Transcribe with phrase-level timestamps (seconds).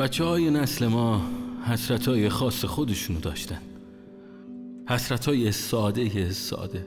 [0.00, 1.22] بچه های نسل ما
[1.64, 3.60] حسرت های خاص خودشونو داشتن.
[4.88, 6.86] حسرت های ساده ساده.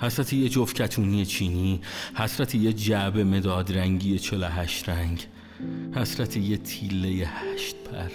[0.00, 1.80] حسرت یه جفت کتونی چینی
[2.14, 5.26] حسرت یه جعبه مداد رنگی 48 رنگ.
[5.94, 8.10] حسرت یه تیله هشت پر.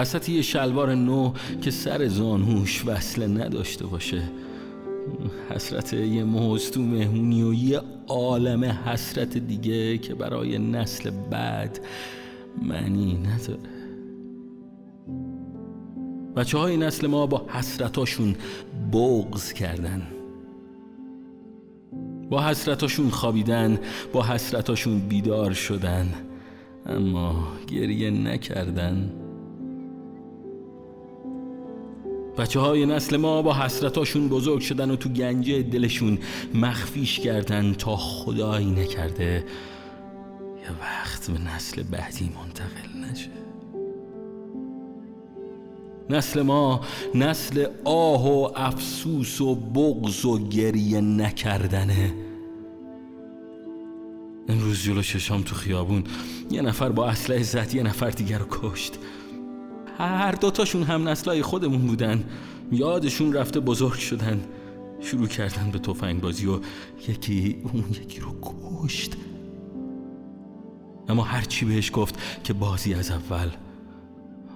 [0.00, 1.32] حسرت یه شلوار نو
[1.62, 4.22] که سر زانوش وصله نداشته باشه.
[5.50, 11.80] حسرت یه موز تو مهمونی و یه عالم حسرت دیگه که برای نسل بعد
[12.62, 13.70] معنی نداره.
[16.36, 18.36] بچه های نسل ما با حسرتاشون
[18.92, 20.11] بغز کردن.
[22.32, 23.78] با حسرتاشون خوابیدن
[24.12, 26.14] با حسرتاشون بیدار شدن.
[26.86, 29.12] اما گریه نکردن.
[32.38, 36.18] بچه های نسل ما با حسرتاشون بزرگ شدن و تو گنجه دلشون
[36.54, 39.44] مخفیش کردن تا خدایی نکرده.
[40.62, 43.51] یه وقت به نسل بعدی منتقل نشه.
[46.10, 46.80] نسل ما
[47.14, 52.14] نسل آه و افسوس و بغض و گریه نکردنه.
[54.48, 56.04] امروز جلو ششام تو خیابون.
[56.50, 58.98] یه نفر با اسلحه زد یه نفر دیگر رو کشت.
[59.98, 62.24] هر دوتاشون هم نسلای خودمون بودن.
[62.72, 64.44] یادشون رفته بزرگ شدن.
[65.00, 66.60] شروع کردن به توفنگ بازی و
[67.08, 69.12] یکی اون یکی رو کشت.
[71.08, 73.50] اما هرچی بهش گفت که بازی از اول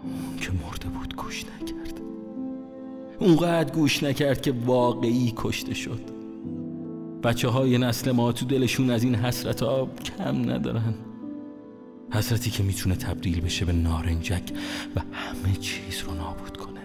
[0.07, 2.01] اون که مرده بود گوش نکرد.
[3.19, 6.01] اونقدر گوش نکرد که واقعی کشته شد.
[7.23, 10.95] بچه های نسل ما تو دلشون از این حسرت ها کم ندارن.
[12.11, 14.53] حسرتی که می‌تونه تبدیل بشه به نارنجک
[14.97, 16.81] و همه چیز رو نابود کنه.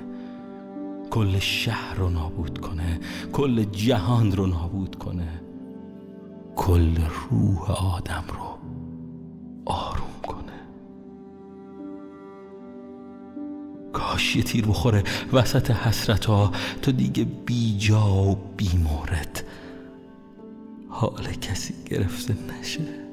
[1.09, 3.00] کل شهر رو نابود کنه.
[3.34, 5.42] کل جهان رو نابود کنه.
[6.56, 6.96] کل
[7.30, 8.58] روح آدم رو
[9.66, 10.11] آروم
[13.94, 15.03] کاش یه تیر بخوره
[15.34, 19.44] وسط حسرت ها تا دیگه بی جا و بی مورد.
[20.90, 23.11] حال کسی گرفته نشه.